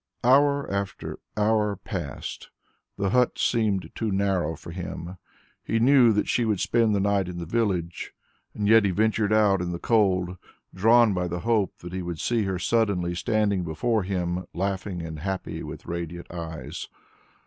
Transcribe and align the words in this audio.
Hour 0.23 0.67
after 0.73 1.19
hour 1.37 1.75
passed. 1.75 2.49
The 2.97 3.11
hut 3.11 3.37
seemed 3.37 3.91
too 3.93 4.11
narrow 4.11 4.55
for 4.55 4.71
him. 4.71 5.19
He 5.63 5.77
knew 5.77 6.11
that 6.13 6.27
she 6.27 6.43
would 6.43 6.59
spend 6.59 6.95
the 6.95 6.99
night 6.99 7.27
in 7.27 7.37
the 7.37 7.45
village, 7.45 8.11
and 8.55 8.67
yet 8.67 8.83
he 8.83 8.89
ventured 8.89 9.31
out 9.31 9.61
in 9.61 9.71
the 9.73 9.77
cold, 9.77 10.37
drawn 10.73 11.13
by 11.13 11.27
the 11.27 11.41
hope 11.41 11.77
that 11.81 11.93
he 11.93 12.01
would 12.01 12.19
see 12.19 12.45
her 12.45 12.57
suddenly 12.57 13.13
standing 13.13 13.63
before 13.63 14.01
him 14.01 14.47
laughing 14.55 15.03
and 15.03 15.19
happy 15.19 15.61
with 15.61 15.85
radiant 15.85 16.31
eyes. 16.31 16.87